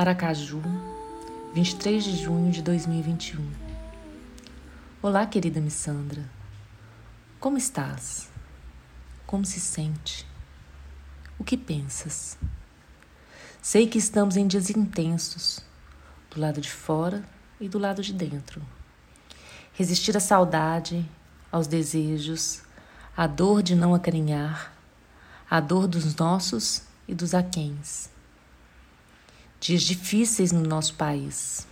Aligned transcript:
Aracaju, 0.00 0.62
23 1.52 2.04
de 2.04 2.16
junho 2.22 2.52
de 2.52 2.62
2021. 2.62 3.44
Olá, 5.02 5.26
querida 5.26 5.60
Missandra. 5.60 6.24
Como 7.40 7.58
estás? 7.58 8.28
Como 9.26 9.44
se 9.44 9.58
sente? 9.58 10.24
O 11.36 11.42
que 11.42 11.56
pensas? 11.56 12.38
Sei 13.60 13.88
que 13.88 13.98
estamos 13.98 14.36
em 14.36 14.46
dias 14.46 14.70
intensos, 14.70 15.64
do 16.30 16.40
lado 16.40 16.60
de 16.60 16.70
fora 16.70 17.28
e 17.60 17.68
do 17.68 17.80
lado 17.80 18.00
de 18.00 18.12
dentro. 18.12 18.62
Resistir 19.72 20.16
à 20.16 20.20
saudade, 20.20 21.04
aos 21.50 21.66
desejos, 21.66 22.62
à 23.16 23.26
dor 23.26 23.64
de 23.64 23.74
não 23.74 23.92
acarinhar, 23.92 24.72
à 25.50 25.58
dor 25.58 25.88
dos 25.88 26.14
nossos 26.14 26.82
e 27.08 27.16
dos 27.16 27.34
aquéns. 27.34 28.16
Dias 29.68 29.82
difíceis 29.82 30.50
no 30.50 30.62
nosso 30.62 30.94
país. 30.94 31.66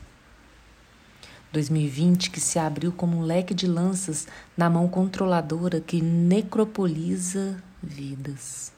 2020 1.50 2.30
que 2.30 2.38
se 2.38 2.58
abriu 2.58 2.92
como 2.92 3.16
um 3.16 3.22
leque 3.22 3.54
de 3.54 3.66
lanças 3.66 4.28
na 4.54 4.68
mão 4.68 4.86
controladora 4.86 5.80
que 5.80 6.02
necropoliza 6.02 7.56
vidas. 7.82 8.70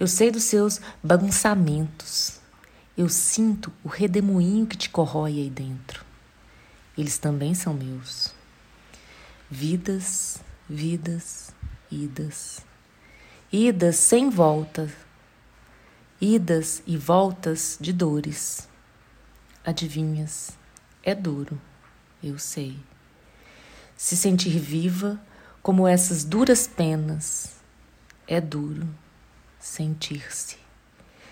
Eu 0.00 0.06
sei 0.06 0.30
dos 0.30 0.44
seus 0.44 0.80
bagunçamentos. 1.02 2.40
Eu 2.96 3.10
sinto 3.10 3.70
o 3.84 3.88
redemoinho 3.88 4.66
que 4.66 4.78
te 4.78 4.88
corrói 4.88 5.32
aí 5.32 5.50
dentro. 5.50 6.02
Eles 6.96 7.18
também 7.18 7.52
são 7.52 7.74
meus. 7.74 8.32
Vidas, 9.50 10.40
vidas, 10.66 11.52
idas. 11.90 12.64
Idas 13.52 13.96
sem 13.96 14.30
volta. 14.30 14.90
Idas 16.20 16.82
e 16.86 16.98
voltas 16.98 17.78
de 17.80 17.94
dores. 17.94 18.68
Adivinhas? 19.64 20.50
É 21.02 21.14
duro, 21.14 21.58
eu 22.22 22.38
sei. 22.38 22.78
Se 23.96 24.14
sentir 24.18 24.58
viva 24.58 25.18
como 25.62 25.88
essas 25.88 26.22
duras 26.22 26.66
penas, 26.66 27.52
é 28.28 28.38
duro 28.38 28.86
sentir-se. 29.58 30.58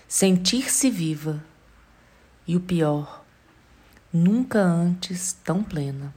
Sentir-se 0.07 0.89
viva. 0.89 1.43
E 2.47 2.55
o 2.55 2.59
pior, 2.59 3.23
nunca 4.11 4.59
antes 4.59 5.33
tão 5.43 5.63
plena. 5.63 6.15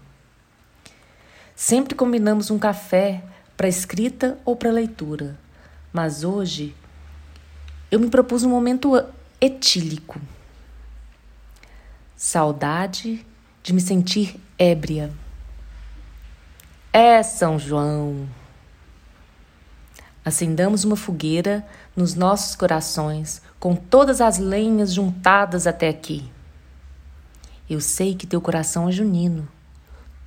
Sempre 1.55 1.95
combinamos 1.95 2.51
um 2.51 2.59
café 2.59 3.23
para 3.55 3.69
escrita 3.69 4.39
ou 4.47 4.57
para 4.57 4.73
leitura, 4.73 5.39
mas 5.93 6.25
hoje 6.25 6.75
eu 7.93 8.01
me 8.01 8.09
propus 8.09 8.43
um 8.43 8.49
momento 8.49 9.05
etílico. 9.39 10.19
Saudade 12.17 13.25
de 13.63 13.75
me 13.75 13.83
sentir 13.83 14.41
ébria. 14.59 15.13
É 16.91 17.23
São 17.23 17.59
João. 17.59 18.27
Acendamos 20.25 20.85
uma 20.85 20.97
fogueira 20.97 21.67
nos 21.95 22.15
nossos 22.15 22.57
corações, 22.57 23.43
com 23.61 23.77
todas 23.77 24.23
as 24.23 24.39
lenhas 24.39 24.95
juntadas 24.95 25.67
até 25.67 25.91
aqui. 25.91 26.33
Eu 27.69 27.81
sei 27.83 28.15
que 28.15 28.27
teu 28.27 28.41
coração 28.41 28.89
é 28.89 28.93
junino. 28.93 29.47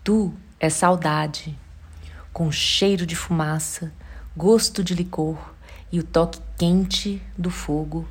Tu 0.04 0.32
é 0.60 0.70
saudade, 0.70 1.58
com 2.32 2.52
cheiro 2.52 3.08
de 3.08 3.16
fumaça, 3.16 3.92
gosto 4.38 4.84
de 4.84 4.94
licor 4.94 5.55
e 5.92 6.00
o 6.00 6.04
toque 6.04 6.40
quente 6.58 7.22
do 7.38 7.50
fogo. 7.50 8.08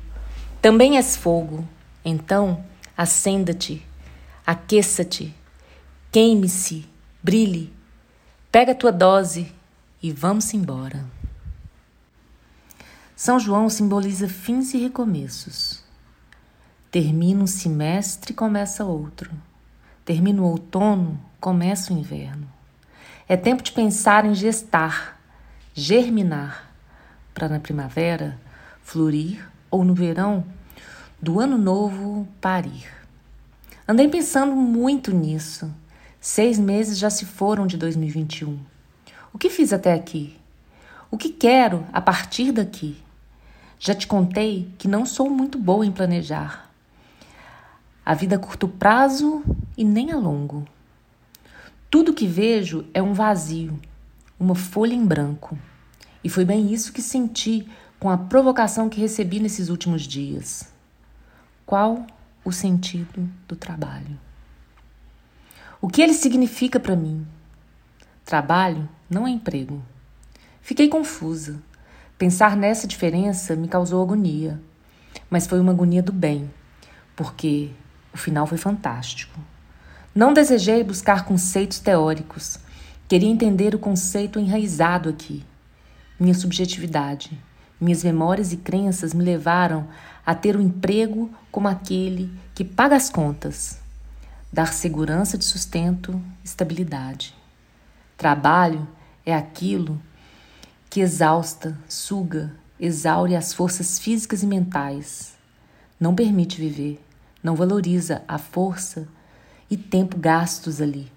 Também 0.61 0.97
és 0.97 1.15
fogo, 1.15 1.67
então 2.03 2.63
acenda-te 2.97 3.85
Aqueça-te, 4.47 5.35
queime-se, 6.11 6.87
brilhe, 7.23 7.73
pega 8.51 8.73
a 8.73 8.75
tua 8.75 8.91
dose 8.91 9.51
e 10.03 10.11
vamos 10.11 10.53
embora. 10.53 11.03
São 13.15 13.39
João 13.39 13.67
simboliza 13.71 14.29
fins 14.29 14.71
e 14.75 14.77
recomeços. 14.77 15.83
Termina 16.91 17.41
um 17.41 17.47
semestre 17.47 18.33
e 18.33 18.35
começa 18.35 18.85
outro. 18.85 19.31
Termina 20.05 20.43
o 20.43 20.45
outono, 20.45 21.19
começa 21.39 21.91
o 21.91 21.97
inverno. 21.97 22.47
É 23.27 23.35
tempo 23.35 23.63
de 23.63 23.71
pensar 23.71 24.25
em 24.25 24.35
gestar, 24.35 25.19
germinar, 25.73 26.71
para 27.35 27.49
na 27.49 27.59
primavera 27.59 28.39
florir 28.81 29.45
ou 29.69 29.83
no 29.83 29.93
verão 29.93 30.43
do 31.21 31.39
ano 31.39 31.57
novo 31.57 32.25
parir. 32.39 32.87
Andei 33.85 34.07
pensando 34.07 34.55
muito 34.55 35.13
nisso. 35.13 35.71
Seis 36.19 36.57
meses 36.57 36.97
já 36.97 37.09
se 37.09 37.25
foram 37.25 37.67
de 37.67 37.77
2021. 37.77 38.57
O 39.33 39.37
que 39.37 39.49
fiz 39.49 39.73
até 39.73 39.93
aqui? 39.93 40.35
O 41.11 41.17
que 41.17 41.29
quero 41.29 41.85
a 41.91 41.99
partir 41.99 42.51
daqui? 42.51 42.97
Já 43.77 43.93
te 43.93 44.07
contei 44.07 44.73
que 44.77 44.87
não 44.87 45.05
sou 45.05 45.29
muito 45.29 45.59
boa 45.59 45.85
em 45.85 45.91
planejar. 45.91 46.71
A 48.05 48.13
vida 48.13 48.37
a 48.37 48.39
curto 48.39 48.67
prazo 48.67 49.43
e 49.77 49.83
nem 49.83 50.11
a 50.11 50.17
longo. 50.17 50.65
Tudo 51.91 52.13
que 52.13 52.25
vejo 52.25 52.85
é 52.93 53.03
um 53.03 53.13
vazio, 53.13 53.77
uma 54.39 54.55
folha 54.55 54.93
em 54.93 55.05
branco. 55.05 55.57
E 56.25 56.29
foi 56.29 56.43
bem 56.43 56.73
isso 56.73 56.91
que 56.91 57.03
senti 57.03 57.67
com 57.99 58.09
a 58.09 58.17
provocação 58.17 58.89
que 58.89 58.99
recebi 58.99 59.39
nesses 59.39 59.69
últimos 59.69 60.01
dias. 60.01 60.67
Qual 61.67 62.03
o 62.43 62.51
sentido 62.51 63.29
do 63.47 63.55
trabalho. 63.55 64.19
O 65.79 65.87
que 65.87 66.01
ele 66.01 66.15
significa 66.15 66.79
para 66.79 66.95
mim? 66.95 67.27
Trabalho 68.25 68.89
não 69.07 69.27
é 69.27 69.29
emprego. 69.29 69.83
Fiquei 70.63 70.89
confusa. 70.89 71.61
Pensar 72.17 72.57
nessa 72.57 72.87
diferença 72.87 73.55
me 73.55 73.67
causou 73.67 74.01
agonia, 74.01 74.59
mas 75.29 75.45
foi 75.45 75.59
uma 75.59 75.73
agonia 75.73 76.01
do 76.01 76.11
bem, 76.11 76.51
porque 77.15 77.69
o 78.11 78.17
final 78.17 78.47
foi 78.47 78.57
fantástico. 78.57 79.39
Não 80.13 80.33
desejei 80.33 80.83
buscar 80.83 81.23
conceitos 81.23 81.77
teóricos, 81.77 82.57
queria 83.07 83.29
entender 83.29 83.75
o 83.75 83.79
conceito 83.79 84.39
enraizado 84.39 85.07
aqui. 85.07 85.45
Minha 86.17 86.33
subjetividade, 86.33 87.37
minhas 87.79 88.03
memórias 88.03 88.53
e 88.53 88.57
crenças 88.57 89.13
me 89.13 89.21
levaram 89.21 89.87
a 90.25 90.33
ter 90.33 90.55
um 90.55 90.61
emprego 90.61 91.29
como 91.51 91.67
aquele 91.67 92.31
que 92.53 92.63
paga 92.63 92.95
as 92.95 93.09
contas, 93.09 93.79
dar 94.51 94.71
segurança 94.73 95.37
de 95.37 95.43
sustento, 95.43 96.21
estabilidade. 96.41 97.35
Trabalho 98.15 98.87
é 99.25 99.35
aquilo 99.35 100.01
que 100.89 101.01
exausta, 101.01 101.77
suga, 101.89 102.53
exaure 102.79 103.35
as 103.35 103.53
forças 103.53 103.99
físicas 103.99 104.41
e 104.41 104.47
mentais. 104.47 105.33
Não 105.99 106.15
permite 106.15 106.61
viver, 106.61 107.03
não 107.43 107.57
valoriza 107.57 108.23
a 108.25 108.37
força 108.37 109.05
e 109.69 109.75
tempo 109.75 110.17
gastos 110.17 110.79
ali. 110.79 111.11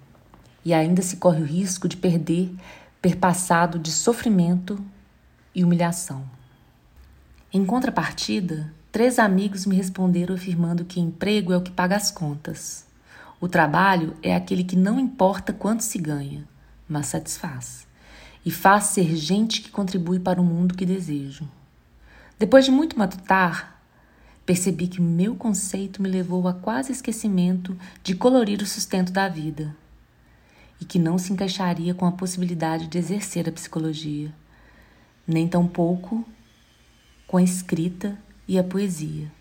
E 0.65 0.73
ainda 0.73 1.01
se 1.01 1.15
corre 1.15 1.41
o 1.41 1.45
risco 1.45 1.87
de 1.87 1.95
perder 1.95 2.53
perpassado 3.01 3.79
de 3.79 3.91
sofrimento 3.91 4.77
e 5.53 5.63
humilhação. 5.63 6.23
Em 7.51 7.65
contrapartida, 7.65 8.71
Três 8.91 9.19
amigos 9.19 9.67
me 9.67 9.75
responderam 9.75 10.33
afirmando 10.33 10.83
que 10.83 10.99
emprego 10.99 11.53
é 11.53 11.57
o 11.57 11.61
que 11.61 11.69
paga 11.69 11.95
as 11.95 12.09
contas. 12.09 12.87
O 13.39 13.47
trabalho 13.47 14.17
é 14.23 14.35
aquele 14.35 14.63
que 14.63 14.75
não 14.75 14.99
importa 14.99 15.53
quanto 15.53 15.83
se 15.83 15.99
ganha, 15.99 16.43
mas 16.87 17.05
satisfaz. 17.05 17.87
E 18.43 18.49
faz 18.49 18.85
ser 18.85 19.15
gente 19.15 19.61
que 19.61 19.69
contribui 19.69 20.19
para 20.19 20.41
o 20.41 20.43
mundo 20.43 20.73
que 20.73 20.87
desejo. 20.87 21.47
Depois 22.39 22.65
de 22.65 22.71
muito 22.71 22.97
matutar, 22.97 23.79
percebi 24.43 24.87
que 24.87 24.99
meu 24.99 25.35
conceito 25.35 26.01
me 26.01 26.09
levou 26.09 26.47
a 26.47 26.53
quase 26.53 26.91
esquecimento 26.91 27.77
de 28.01 28.15
colorir 28.15 28.59
o 28.59 28.65
sustento 28.65 29.11
da 29.11 29.29
vida 29.29 29.75
e 30.81 30.85
que 30.85 30.97
não 30.97 31.19
se 31.19 31.31
encaixaria 31.31 31.93
com 31.93 32.07
a 32.07 32.11
possibilidade 32.11 32.87
de 32.87 32.97
exercer 32.97 33.47
a 33.47 33.51
psicologia, 33.51 34.33
nem 35.29 35.47
tampouco 35.47 36.25
com 37.27 37.37
a 37.37 37.43
escrita 37.43 38.17
e 38.47 38.57
a 38.57 38.63
poesia. 38.63 39.31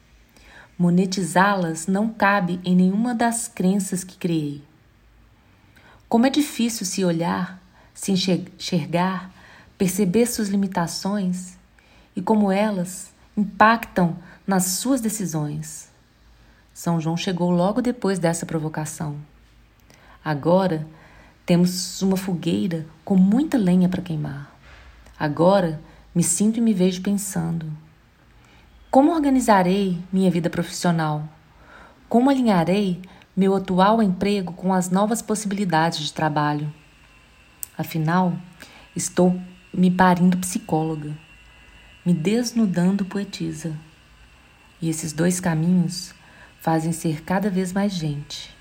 Monetizá-las 0.78 1.86
não 1.86 2.12
cabe 2.12 2.60
em 2.64 2.76
nenhuma 2.76 3.14
das 3.14 3.48
crenças 3.48 4.04
que 4.04 4.16
criei. 4.16 4.62
Como 6.08 6.26
é 6.26 6.30
difícil 6.30 6.86
se 6.86 7.04
olhar, 7.04 7.60
se 7.94 8.12
enxergar, 8.12 9.32
perceber 9.76 10.26
suas 10.26 10.48
limitações 10.48 11.56
e 12.14 12.20
como 12.20 12.52
elas 12.52 13.12
impactam 13.36 14.16
nas 14.46 14.64
suas 14.64 15.00
decisões. 15.00 15.90
São 16.74 17.00
João 17.00 17.16
chegou 17.16 17.50
logo 17.50 17.80
depois 17.80 18.18
dessa 18.18 18.46
provocação. 18.46 19.16
Agora 20.24 20.86
temos 21.46 22.02
uma 22.02 22.16
fogueira 22.16 22.86
com 23.04 23.16
muita 23.16 23.56
lenha 23.56 23.88
para 23.88 24.02
queimar. 24.02 24.57
Agora 25.18 25.80
me 26.14 26.22
sinto 26.22 26.58
e 26.58 26.60
me 26.60 26.72
vejo 26.72 27.02
pensando: 27.02 27.66
como 28.90 29.12
organizarei 29.12 29.98
minha 30.10 30.30
vida 30.30 30.48
profissional? 30.48 31.28
Como 32.08 32.30
alinharei 32.30 33.02
meu 33.36 33.54
atual 33.54 34.02
emprego 34.02 34.54
com 34.54 34.72
as 34.72 34.88
novas 34.88 35.20
possibilidades 35.20 35.98
de 35.98 36.12
trabalho? 36.12 36.72
Afinal, 37.76 38.32
estou 38.96 39.38
me 39.74 39.90
parindo 39.90 40.38
psicóloga, 40.38 41.16
me 42.04 42.14
desnudando 42.14 43.04
poetisa. 43.04 43.76
E 44.80 44.88
esses 44.88 45.12
dois 45.12 45.38
caminhos 45.38 46.14
fazem 46.60 46.92
ser 46.92 47.22
cada 47.22 47.50
vez 47.50 47.74
mais 47.74 47.92
gente. 47.92 48.56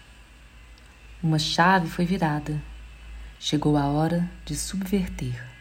Uma 1.23 1.39
chave 1.39 1.87
foi 1.87 2.05
virada. 2.05 2.61
Chegou 3.39 3.77
a 3.77 3.85
hora 3.85 4.29
de 4.43 4.57
subverter. 4.57 5.56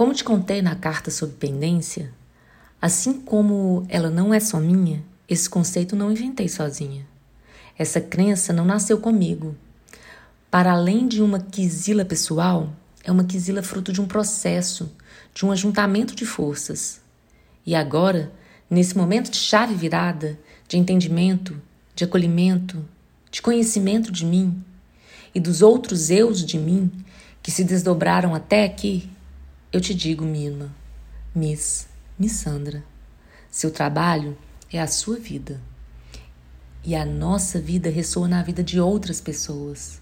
Como 0.00 0.14
te 0.14 0.24
contei 0.24 0.62
na 0.62 0.74
carta 0.74 1.10
sobre 1.10 1.36
pendência, 1.36 2.10
assim 2.80 3.20
como 3.20 3.84
ela 3.86 4.08
não 4.08 4.32
é 4.32 4.40
só 4.40 4.58
minha, 4.58 5.04
esse 5.28 5.46
conceito 5.46 5.94
não 5.94 6.10
inventei 6.10 6.48
sozinha. 6.48 7.06
Essa 7.78 8.00
crença 8.00 8.50
não 8.50 8.64
nasceu 8.64 8.98
comigo. 8.98 9.54
Para 10.50 10.72
além 10.72 11.06
de 11.06 11.20
uma 11.20 11.38
quisila 11.38 12.02
pessoal, 12.02 12.72
é 13.04 13.12
uma 13.12 13.24
quisila 13.24 13.62
fruto 13.62 13.92
de 13.92 14.00
um 14.00 14.06
processo, 14.06 14.90
de 15.34 15.44
um 15.44 15.52
ajuntamento 15.52 16.14
de 16.14 16.24
forças. 16.24 17.02
E 17.66 17.74
agora, 17.74 18.32
nesse 18.70 18.96
momento 18.96 19.30
de 19.30 19.36
chave 19.36 19.74
virada, 19.74 20.38
de 20.66 20.78
entendimento, 20.78 21.60
de 21.94 22.04
acolhimento, 22.04 22.82
de 23.30 23.42
conhecimento 23.42 24.10
de 24.10 24.24
mim 24.24 24.64
e 25.34 25.38
dos 25.38 25.60
outros 25.60 26.08
eus 26.08 26.42
de 26.42 26.56
mim 26.56 26.90
que 27.42 27.50
se 27.50 27.62
desdobraram 27.62 28.34
até 28.34 28.64
aqui, 28.64 29.06
eu 29.72 29.80
te 29.80 29.94
digo, 29.94 30.24
Mima, 30.24 30.74
Miss, 31.34 31.86
Miss 32.18 32.32
Sandra, 32.32 32.82
seu 33.48 33.70
trabalho 33.70 34.36
é 34.72 34.80
a 34.80 34.86
sua 34.86 35.16
vida. 35.16 35.60
E 36.82 36.96
a 36.96 37.04
nossa 37.04 37.60
vida 37.60 37.88
ressoa 37.88 38.26
na 38.26 38.42
vida 38.42 38.64
de 38.64 38.80
outras 38.80 39.20
pessoas. 39.20 40.00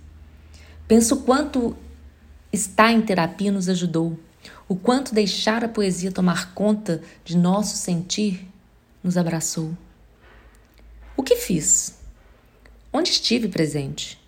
Penso 0.86 1.18
quanto 1.18 1.76
estar 2.50 2.92
em 2.92 3.02
terapia 3.02 3.52
nos 3.52 3.68
ajudou, 3.68 4.18
o 4.66 4.74
quanto 4.74 5.14
deixar 5.14 5.62
a 5.62 5.68
poesia 5.68 6.10
tomar 6.10 6.54
conta 6.54 7.02
de 7.22 7.36
nosso 7.36 7.76
sentir 7.76 8.48
nos 9.02 9.18
abraçou. 9.18 9.76
O 11.14 11.22
que 11.22 11.36
fiz? 11.36 11.98
Onde 12.90 13.10
estive 13.10 13.48
presente? 13.48 14.18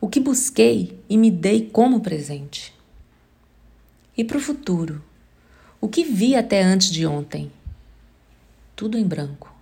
O 0.00 0.08
que 0.08 0.20
busquei 0.20 0.98
e 1.10 1.18
me 1.18 1.30
dei 1.30 1.68
como 1.68 2.00
presente? 2.00 2.74
E 4.16 4.22
para 4.22 4.38
o 4.38 4.40
futuro? 4.40 5.02
O 5.80 5.88
que 5.88 6.04
vi 6.04 6.36
até 6.36 6.62
antes 6.62 6.88
de 6.88 7.04
ontem? 7.04 7.50
Tudo 8.76 8.96
em 8.96 9.04
branco, 9.04 9.52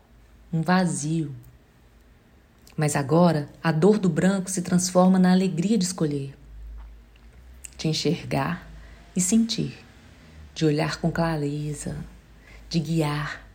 um 0.53 0.61
vazio. 0.61 1.35
Mas 2.77 2.95
agora 2.95 3.49
a 3.63 3.73
dor 3.73 3.99
do 3.99 4.11
branco 4.11 4.51
se 4.51 4.61
transforma 4.61 5.19
na 5.19 5.33
alegria 5.33 5.79
de 5.79 5.85
escolher, 5.85 6.37
de 7.79 7.89
enxergar 7.89 8.71
e 9.17 9.23
sentir, 9.23 9.75
de 10.55 10.67
olhar 10.67 11.01
com 11.01 11.11
clareza, 11.11 11.97
de 12.69 12.79
guiar, 12.79 13.49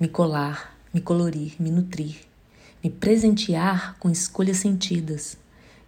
me 0.00 0.08
colar, 0.08 0.78
me 0.94 1.00
colorir, 1.02 1.56
me 1.60 1.70
nutrir, 1.70 2.20
me 2.82 2.88
presentear 2.88 3.98
com 3.98 4.08
escolhas 4.08 4.56
sentidas, 4.56 5.36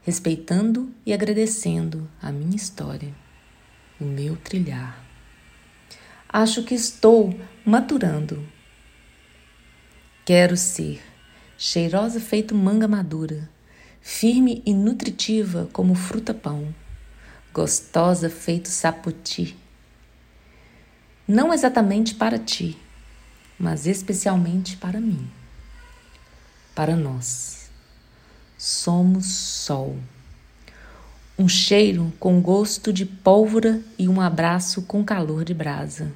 respeitando 0.03 0.91
e 1.07 1.15
agradecendo 1.15 2.07
a 2.21 2.31
minha 2.31 2.57
história 2.57 3.15
o 4.01 4.05
meu 4.05 4.37
trilhar. 4.37 5.05
Acho 6.29 6.63
que 6.63 6.75
estou 6.75 7.39
maturando. 7.65 8.47
Quero 10.25 10.57
ser 10.57 11.03
cheirosa 11.59 12.21
feito 12.21 12.55
manga 12.55 12.89
madura, 12.89 13.49
firme 14.01 14.63
e 14.65 14.73
nutritiva 14.73 15.69
como 15.73 15.95
fruta-pão, 15.95 16.75
gostosa 17.53 18.31
feito 18.31 18.69
saputi. 18.69 19.57
Não 21.29 21.53
exatamente 21.53 22.15
para 22.15 22.39
ti, 22.39 22.79
mas 23.59 23.87
especialmente 23.87 24.77
para 24.77 25.01
mim, 25.01 25.31
para 26.75 26.97
nós. 26.97 27.71
Somos 28.57 29.27
sol 29.27 29.99
um 31.41 31.49
cheiro 31.49 32.13
com 32.21 32.39
gosto 32.39 32.93
de 32.93 33.07
pólvora 33.07 33.83
e 33.99 34.07
um 34.07 34.21
abraço 34.21 34.83
com 34.83 35.03
calor 35.03 35.43
de 35.43 35.55
brasa. 35.55 36.13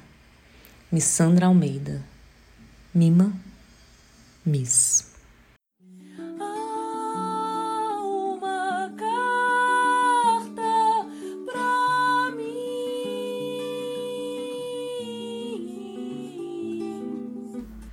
Missandra 0.91 1.47
Almeida. 1.47 1.99
Mima, 2.93 3.33
Miss. 4.45 5.15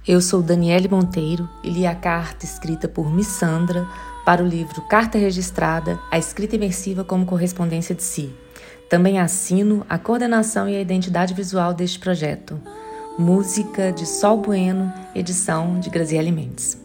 Eu 0.06 0.20
sou 0.20 0.43
Daniele 0.43 0.88
Monteiro 0.88 1.49
e 1.64 1.70
li 1.70 1.87
a 1.87 1.94
carta 1.94 2.44
escrita 2.44 2.87
por 2.87 3.11
Missandra 3.11 3.88
para 4.25 4.43
o 4.43 4.47
livro 4.47 4.83
Carta 4.83 5.19
Registrada, 5.19 5.99
a 6.11 6.19
escrita 6.19 6.57
imersiva 6.57 7.05
como 7.05 7.27
correspondência 7.27 7.95
de 7.95 8.03
si. 8.03 8.33
Também 8.89 9.19
assino 9.19 9.85
a 9.89 9.99
coordenação 9.99 10.69
e 10.69 10.77
a 10.77 10.81
identidade 10.81 11.35
visual 11.35 11.73
deste 11.73 11.99
projeto. 11.99 12.61
Música 13.19 13.93
de 13.93 14.06
Sol 14.06 14.39
Bueno, 14.39 14.93
edição 15.15 15.79
de 15.81 15.91
Graziele 15.91 16.31
Mendes. 16.31 16.81